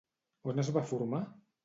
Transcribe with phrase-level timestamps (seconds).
[0.53, 1.21] On es va formar?